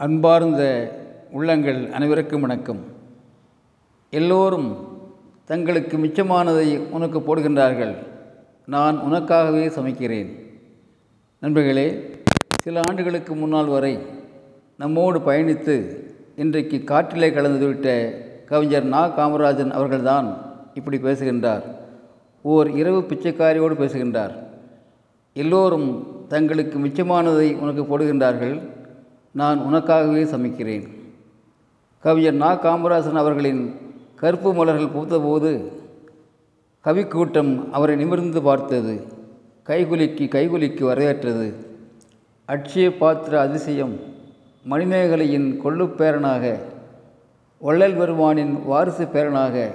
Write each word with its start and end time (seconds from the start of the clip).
அன்பார்ந்த 0.00 0.92
உள்ளங்கள் 1.30 1.90
அனைவருக்கும் 1.90 2.40
வணக்கம். 2.40 2.84
எல்லோரும் 4.10 4.76
தங்களுக்கு 5.44 5.96
மிச்சமானதை 5.96 6.78
உனக்கு 6.90 7.18
போடுகின்றார்கள். 7.18 7.96
நான் 8.66 8.98
உனக்காகவே 8.98 9.66
சமைக்கிறேன். 9.66 10.30
நண்பர்களே 11.40 12.10
சில 12.62 12.80
ஆண்டுகளுக்கு 12.88 13.34
முன்னால் 13.34 13.66
வரை 13.66 13.98
நம்மோடு 14.78 15.18
பயணித்து 15.18 16.04
இன்றைக்கு 16.36 16.82
காற்றிலே 16.86 17.30
கலந்துவிட்ட 17.30 18.10
கவிஞர் 18.44 18.84
நா. 18.84 19.18
காமராஜன் 19.18 19.70
அவர்கள்தான் 19.70 20.54
இப்படி 20.74 20.98
பேசுகின்றார். 20.98 21.62
ஓர் 22.42 22.70
இரவு 22.70 23.00
பிச்சைக்காரியோடு 23.00 23.74
பேசுகின்றார். 23.74 24.50
எல்லோரும் 25.32 26.06
தங்களுக்கு 26.28 26.78
மிச்சமானதை 26.78 27.56
உனக்கு 27.56 27.98
போடுகின்றார்கள். 27.98 28.78
நான் 29.32 29.58
உனக்காகவே 29.58 30.22
சமைக்கிறேன். 30.24 30.88
கவிஞர் 32.00 32.32
நா. 32.32 32.62
காமராசன் 32.62 33.12
அவர்களின் 33.12 33.74
கருப்பு 34.16 34.54
மலர்கள் 34.54 34.94
பூத்தபோது 34.94 35.64
கவிக்கூட்டம் 36.84 37.70
அவரை 37.70 37.96
நிமிர்ந்து 37.96 38.42
பார்த்தது. 38.42 39.06
கைகுலுக்கி 39.66 40.26
கைகுலுக்கி 40.26 40.82
வரவேற்றது 40.84 41.54
அட்சய 42.46 42.96
பாத்திர 42.96 43.40
அதிசயம் 43.40 43.96
மணிமேகலையின் 44.70 45.58
கொள்ளுப்பேரனாக 45.64 46.58
வள்ளல் 47.58 47.96
பெருமானின் 47.96 48.64
வாரிசு 48.64 49.04
பேரனாக 49.04 49.70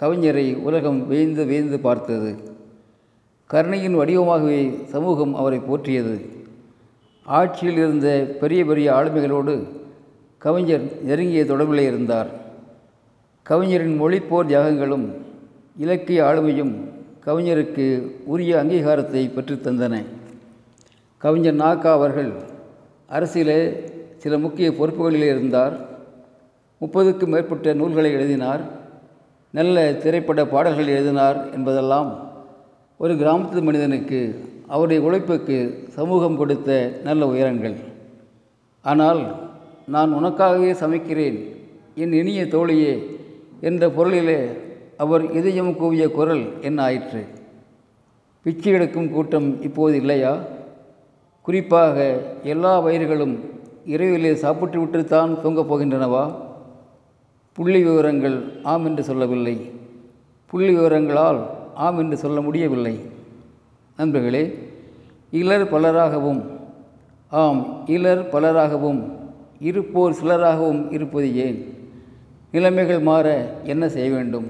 கவிஞரை 0.00 0.56
உலகம் 0.56 1.06
வேய்ந்து 1.06 1.44
வேய்ந்து 1.44 1.80
பார்த்தது. 1.80 2.38
கருணையின் 3.46 3.96
வடிவமாகவே 3.96 4.84
சமூகம் 4.84 5.34
அவரை 5.34 5.58
போற்றியது. 5.58 6.39
ஆட்சியில் 7.38 7.76
இருந்த 7.76 8.08
பெரிய 8.40 8.60
பெரிய 8.64 8.86
ஆளுமைகளோடு 8.92 9.54
கவிஞர் 10.44 10.86
நெருங்கிய 11.08 11.42
தொடர்பிலே 11.44 11.84
இருந்தார். 11.90 12.30
கவிஞரின் 13.46 13.96
மொழிப்போர் 14.00 14.48
தியாகங்களும் 14.50 15.06
இலக்கிய 15.76 16.20
ஆளுமையும் 16.24 16.72
கவிஞருக்கு 17.26 17.86
உரிய 18.32 18.52
அங்கீகாரத்தை 18.62 19.22
பெற்றுத்தந்தன 19.36 19.94
கவிஞர் 21.24 21.60
நாக்கா 21.64 21.90
அவர்கள் 21.98 22.30
அரசியலே 23.16 23.60
சில 24.22 24.38
முக்கிய 24.38 24.68
பொறுப்புகளில் 24.70 25.28
இருந்தார். 25.32 25.74
முப்பதுக்கும் 26.80 27.32
மேற்பட்ட 27.34 27.72
நூல்களை 27.80 28.10
எழுதினார். 28.12 28.62
நல்ல 29.58 29.76
திரைப்பட 30.02 30.40
பாடல்கள் 30.46 30.94
எழுதினார் 30.94 31.38
என்பதெல்லாம் 31.52 32.10
ஒரு 33.02 33.14
கிராமத்து 33.14 33.60
மனிதனுக்கு 33.62 34.20
அவருடைய 34.70 35.02
உழைப்புக்கு 35.02 35.56
சமூகம் 35.88 36.36
கொடுத்த 36.36 37.00
நல்ல 37.04 37.26
உயரங்கள். 37.26 37.76
ஆனால் 38.82 39.22
நான் 39.86 40.12
உனக்காகவே 40.14 40.70
சமைக்கிறேன் 40.82 41.38
என் 41.94 42.12
இனிய 42.12 42.42
தோழியே 42.44 42.92
என்ற 43.60 43.88
பொருளிலே 43.88 44.40
அவர் 44.96 45.24
இதயம் 45.32 45.76
கூவிய 45.76 46.04
குரல் 46.10 46.62
என்ன 46.62 46.82
ஆயிற்று? 46.82 47.22
பிச்சை 48.42 48.72
எடுக்கும் 48.72 49.10
கூட்டம் 49.10 49.62
இப்போது 49.62 49.96
இல்லையா? 49.96 50.32
குறிப்பாக 51.42 51.96
எல்லா 52.42 52.72
வயிறுகளும் 52.86 53.34
இரவிலே 53.84 54.34
சாப்பிட்டு 54.34 54.78
விட்டுத்தான் 54.84 55.40
தூங்கப் 55.40 55.68
போகின்றனவா? 55.70 56.24
புள்ளி 57.52 57.82
விவரங்கள் 57.82 58.36
ஆம் 58.62 58.84
என்று 58.84 59.02
சொல்லவில்லை. 59.02 59.56
புள்ளி 60.46 60.72
விவரங்களால் 60.74 61.40
ஆம் 61.74 61.98
என்று 61.98 62.16
சொல்ல 62.16 62.40
முடியவில்லை. 62.40 62.94
நண்பர்களே 64.00 64.42
இலர் 65.38 65.64
பலராகவும் 65.72 66.38
ஆம் 67.40 67.58
இலர் 67.94 68.22
பலராகவும் 68.34 69.00
இருப்போர் 69.68 70.14
சிலராகவும் 70.20 70.80
இருப்பது 70.96 71.28
ஏன்? 71.46 71.58
நிலைமைகள் 72.54 73.02
மாற 73.08 73.26
என்ன 73.72 73.84
செய்ய 73.88 74.08
வேண்டும்? 74.14 74.46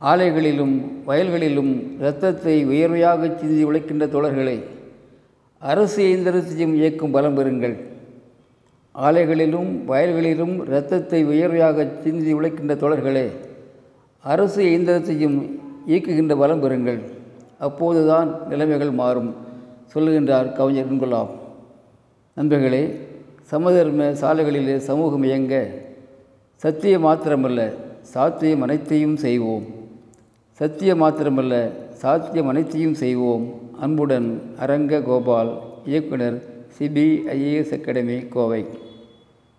ஆலைகளிலும் 0.00 0.74
வயல்களிலும் 1.08 1.72
இரத்தத்தை 2.00 2.56
உயர்வையாக 2.72 3.30
சிந்தி 3.40 3.62
உழைக்கின்ற 3.68 4.06
தோழர்களை 4.14 4.56
அரசு 5.58 6.00
இயந்திரத்தையும் 6.08 6.74
இயக்கும் 6.80 7.14
பலம் 7.18 7.38
பெறுங்கள். 7.38 7.76
ஆலைகளிலும் 8.94 9.70
வயல்களிலும் 9.92 10.56
இரத்தத்தை 10.66 11.22
உயர்வையாக 11.32 11.88
சிந்தி 12.02 12.34
உழைக்கின்ற 12.40 12.74
தோழர்களே 12.84 13.26
அரசு 14.34 14.60
இயந்திரத்தையும் 14.72 15.38
இயக்குகின்ற 15.86 16.34
பலம் 16.44 16.64
பெறுங்கள். 16.66 17.00
அப்போதுதான் 17.60 18.28
நிலைமைகள் 18.48 18.90
மாறும் 18.90 19.30
சொல்லுகின்றார் 19.94 20.52
கவிஞர் 20.52 20.90
இன்குலாம் 20.92 21.30
நண்பர்களே 22.36 22.82
சமதர்ம 23.50 24.10
சாலைகளிலே 24.22 24.76
சமூகம் 24.88 25.22
இயங்க 25.22 25.54
சத்தியம் 26.62 27.04
மாத்திரமல்ல 27.06 27.60
சாத்தியம் 28.14 28.62
அனைத்தையும் 28.62 29.16
செய்வோம். 29.16 29.64
சத்தியம் 30.58 31.02
மாத்திரமல்ல 31.02 31.54
சாத்தியம் 32.02 32.48
அனைத்தையும் 32.48 32.94
செய்வோம். 32.94 33.44
அன்புடன் 33.80 34.28
அரங்க 34.58 35.00
கோபால் 35.00 35.52
இயக்குனர் 35.84 36.38
சிபிஐஏஎஸ் 36.78 37.74
அகாடமி 37.76 38.18
கோவை. 38.34 38.62